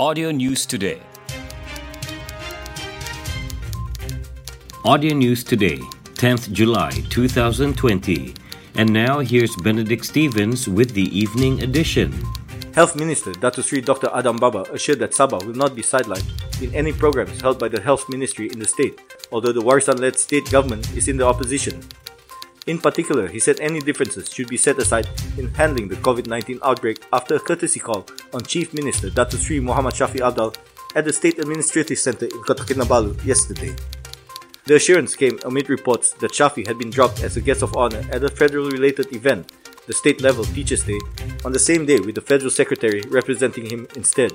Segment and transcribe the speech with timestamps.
[0.00, 1.02] Audio News Today.
[4.84, 5.78] Audio News Today,
[6.14, 8.32] 10th July 2020.
[8.76, 12.14] And now here's Benedict Stevens with the evening edition.
[12.76, 14.06] Health Minister Dato Sri Dr.
[14.14, 16.30] Adham Baba assured that Sabah will not be sidelined
[16.62, 19.00] in any programs held by the Health Ministry in the state,
[19.32, 21.82] although the Warisan-led state government is in the opposition.
[22.68, 25.08] In particular, he said any differences should be set aside
[25.38, 29.94] in handling the COVID-19 outbreak after a courtesy call on Chief Minister Dato Sri Muhammad
[29.94, 30.54] Shafie Apdal
[30.94, 33.74] at the State Administrative Center in Kota Kinabalu yesterday.
[34.66, 38.04] The assurance came amid reports that Shafie had been dropped as a guest of honor
[38.12, 39.50] at a federal-related event,
[39.86, 41.00] the State Level Teachers' Day,
[41.46, 44.32] on the same day with the Federal Secretary representing him instead.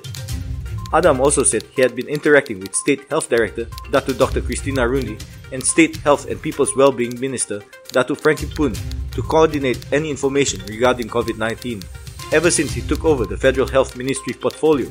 [0.93, 4.41] Adham also said he had been interacting with State Health Director Datu Dr.
[4.41, 5.19] Christina Rundi
[5.51, 8.73] and State Health and People's Wellbeing Minister Datu Frankie Poon
[9.11, 11.83] to coordinate any information regarding COVID-19
[12.31, 14.89] ever since he took over the Federal Health Ministry portfolio.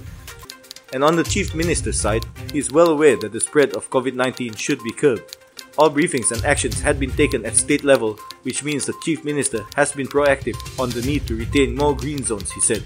[0.92, 4.58] And on the Chief Minister's side, he is well aware that the spread of COVID-19
[4.58, 5.36] should be curbed.
[5.78, 9.64] All briefings and actions had been taken at state level, which means the Chief Minister
[9.76, 12.82] has been proactive on the need to retain more green zones, he said,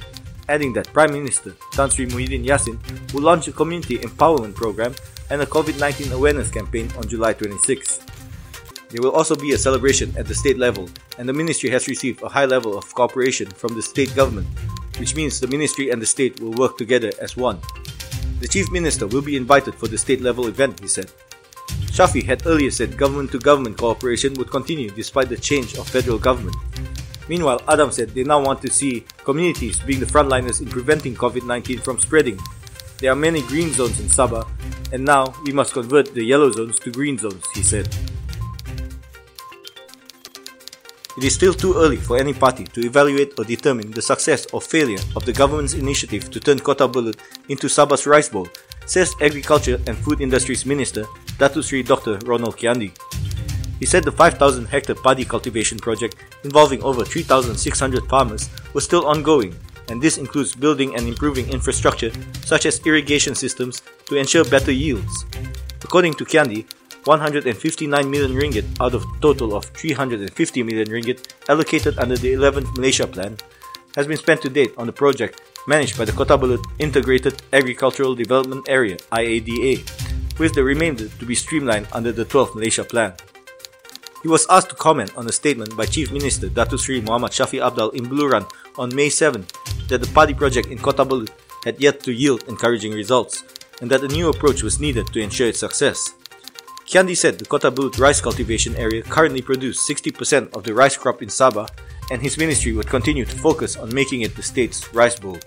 [0.48, 2.78] adding that Prime Minister Tan Sri Muhyiddin Yassin
[3.12, 4.94] will launch a community empowerment program
[5.30, 8.00] and a COVID-19 awareness campaign on July 26.
[8.90, 10.88] There will also be a celebration at the state level,
[11.18, 14.46] and the ministry has received a high level of cooperation from the state government,
[14.98, 17.58] which means the ministry and the state will work together as one.
[18.40, 21.10] The chief minister will be invited for the state level event, he said.
[21.90, 26.18] Shafie had earlier said government to government cooperation would continue despite the change of federal
[26.18, 26.54] government.
[27.28, 31.44] Meanwhile, Adham said they now want to see communities being the frontliners in preventing COVID
[31.46, 32.38] 19 from spreading.
[32.98, 34.48] There are many green zones in Sabah,
[34.92, 37.88] and now we must convert the yellow zones to green zones, he said.
[41.16, 44.60] It is still too early for any party to evaluate or determine the success or
[44.60, 47.16] failure of the government's initiative to turn Kota Belud
[47.48, 48.48] into Sabah's rice bowl,
[48.84, 51.04] says Agriculture and Food Industries Minister
[51.38, 52.18] Datu Sri Dr.
[52.26, 52.92] Ronald Kiandee.
[53.78, 59.54] He said the 5,000 hectare paddy cultivation project involving over 3,600 farmers was still ongoing,
[59.88, 62.10] and this includes building and improving infrastructure
[62.44, 65.24] such as irrigation systems to ensure better yields.
[65.82, 66.66] According to Kiandee,
[67.04, 73.06] 159 million ringgit out of total of 350 million ringgit allocated under the 11th Malaysia
[73.06, 73.36] Plan
[73.94, 78.14] has been spent to date on the project managed by the Kota Belud Integrated Agricultural
[78.14, 79.82] Development Area IADA,
[80.38, 83.14] with the remainder to be streamlined under the 12th Malaysia Plan.
[84.26, 87.62] He was asked to comment on a statement by Chief Minister Datuk Sri Muhammad Shafie
[87.62, 88.42] Apdal in Beluran
[88.76, 89.46] on May 7
[89.86, 91.30] that the paddy project in Kota Belud
[91.64, 93.44] had yet to yield encouraging results
[93.80, 96.14] and that a new approach was needed to ensure its success.
[96.88, 101.22] Kiandee said the Kota Belud rice cultivation area currently produces 60% of the rice crop
[101.22, 101.70] in Sabah,
[102.10, 105.38] and his ministry would continue to focus on making it the state's rice bowl.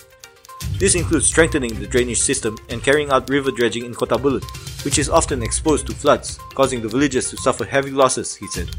[0.80, 4.46] This includes strengthening the drainage system and carrying out river dredging in Kota Belud,
[4.86, 8.70] which is often exposed to floods, causing the villagers to suffer heavy losses, he said.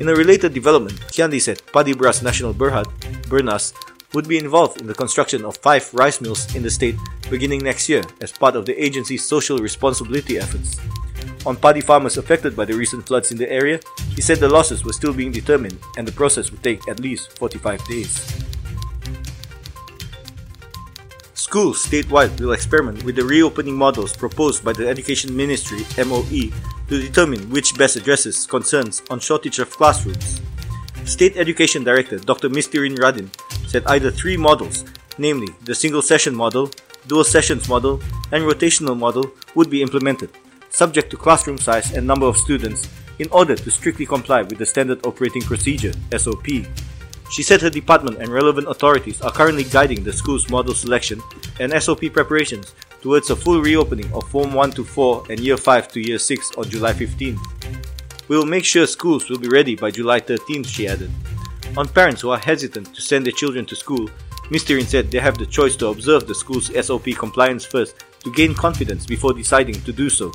[0.00, 2.86] In a related development, Kiandee said Padi Beras Nasional Berhad,
[3.28, 3.74] Bernas,
[4.14, 6.96] would be involved in the construction of five rice mills in the state
[7.28, 10.80] beginning next year as part of the agency's social responsibility efforts.
[11.44, 13.78] On paddy farmers affected by the recent floods in the area,
[14.16, 17.36] he said the losses were still being determined and the process would take at least
[17.36, 18.43] 45 days.
[21.54, 26.50] Schools statewide will experiment with the reopening models proposed by the Education Ministry MOE
[26.88, 30.40] to determine which best addresses concerns on shortage of classrooms.
[31.04, 32.48] State Education Director Dr.
[32.48, 33.30] Mistirin Radin
[33.68, 34.84] said either three models,
[35.16, 36.72] namely the single session model,
[37.06, 40.30] dual sessions model, and rotational model, would be implemented
[40.70, 42.88] subject to classroom size and number of students,
[43.20, 46.66] in order to strictly comply with the Standard Operating Procedure SOP.
[47.30, 51.20] She said her department and relevant authorities are currently guiding the school's model selection
[51.60, 55.88] and SOP preparations towards a full reopening of Form 1 to 4 and Year 5
[55.88, 57.38] to Year 6 on July 15.
[58.28, 61.10] We will make sure schools will be ready by July 13, she added.
[61.76, 64.08] On parents who are hesitant to send their children to school,
[64.50, 68.54] Mistirin said they have the choice to observe the school's SOP compliance first to gain
[68.54, 70.32] confidence before deciding to do so.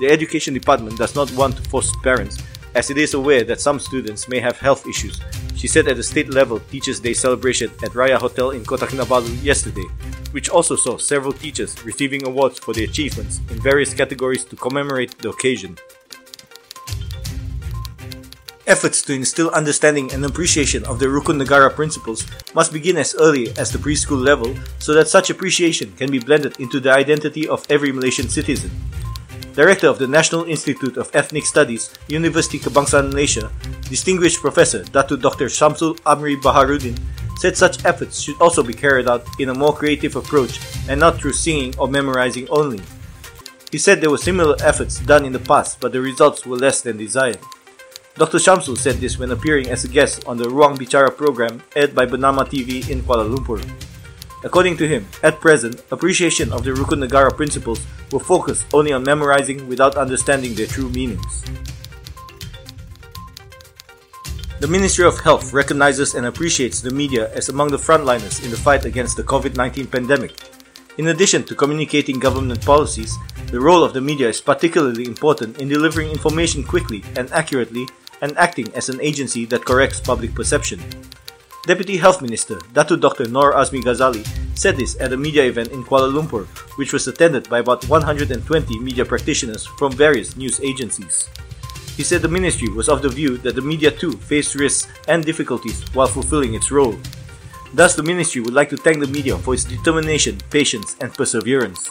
[0.00, 2.42] The Education Department does not want to force parents,
[2.74, 5.20] as it is aware that some students may have health issues,
[5.56, 9.42] she said at the state level Teachers' Day celebration at Raya Hotel in Kota Kinabalu
[9.42, 9.86] yesterday,
[10.36, 15.16] which also saw several teachers receiving awards for their achievements in various categories to commemorate
[15.24, 15.78] the occasion.
[18.66, 23.48] Efforts to instill understanding and appreciation of the Rukun Negara principles must begin as early
[23.56, 27.64] as the preschool level so that such appreciation can be blended into the identity of
[27.70, 28.70] every Malaysian citizen.
[29.54, 33.48] Director of the National Institute of Ethnic Studies, University Kebangsaan Malaysia,
[33.88, 35.46] Distinguished Professor Datu Dr.
[35.46, 37.00] Shamsul Amri Baharuddin
[37.36, 41.18] said such efforts should also be carried out in a more creative approach and not
[41.18, 42.80] through singing or memorizing only.
[43.70, 46.80] He said there were similar efforts done in the past, but the results were less
[46.80, 47.38] than desired.
[48.16, 48.38] Dr.
[48.38, 52.06] Shamsul said this when appearing as a guest on the Ruang Bicara program aired by
[52.06, 53.60] Bernama TV in Kuala Lumpur.
[54.42, 59.02] According to him, at present, appreciation of the Rukun Negara principles were focused only on
[59.02, 61.44] memorizing without understanding their true meanings.
[64.58, 68.56] The Ministry of Health recognizes and appreciates the media as among the frontliners in the
[68.56, 70.32] fight against the COVID 19 pandemic.
[70.96, 73.14] In addition to communicating government policies,
[73.52, 77.86] the role of the media is particularly important in delivering information quickly and accurately
[78.22, 80.80] and acting as an agency that corrects public perception.
[81.66, 83.28] Deputy Health Minister Datu Dr.
[83.28, 84.24] Noor Azmi Ghazali
[84.56, 86.46] said this at a media event in Kuala Lumpur,
[86.78, 88.40] which was attended by about 120
[88.80, 91.28] media practitioners from various news agencies.
[91.96, 95.24] He said the ministry was of the view that the media too faced risks and
[95.24, 96.94] difficulties while fulfilling its role.
[97.72, 101.88] Thus, the ministry would like to thank the media for its determination, patience, and perseverance.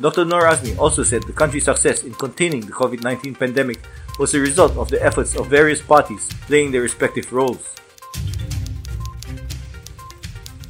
[0.00, 0.24] Dr.
[0.24, 3.80] Noor Azmi also said the country's success in containing the COVID 19 pandemic
[4.18, 7.74] was a result of the efforts of various parties playing their respective roles.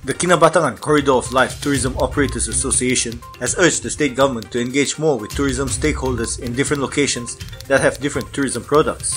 [0.03, 4.99] The Kinabatangan Corridor of Life Tourism Operators Association has urged the state government to engage
[4.99, 7.39] more with tourism stakeholders in different locations
[7.71, 9.15] that have different tourism products.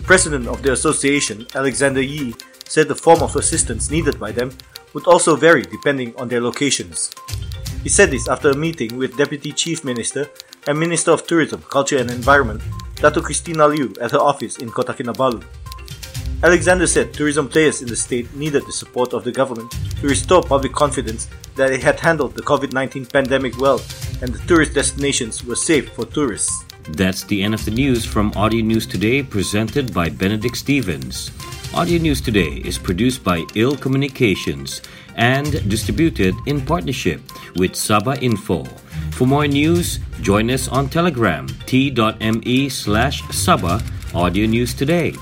[0.00, 2.32] president of the association, Alexander Yi,
[2.64, 4.56] said the form of assistance needed by them
[4.94, 7.12] would also vary depending on their locations.
[7.84, 10.24] He said this after a meeting with Deputy Chief Minister
[10.66, 12.64] and Minister of Tourism, Culture and Environment,
[12.96, 15.44] Dato Christina Liu, at her office in Kota Kinabalu.
[16.40, 20.40] Alexander said tourism players in the state needed the support of the government to restore
[20.40, 23.80] public confidence that it had handled the COVID 19 pandemic well
[24.22, 26.64] and the tourist destinations were safe for tourists.
[26.90, 31.32] That's the end of the news from Audio News Today, presented by Benedict Stevens.
[31.74, 34.80] Audio News Today is produced by Ill Communications
[35.16, 37.20] and distributed in partnership
[37.56, 38.62] with Sabah Info.
[39.10, 43.82] For more news, join us on Telegram t.me slash Sabah
[44.14, 45.12] Audio News Today.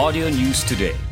[0.00, 1.09] Audio News Today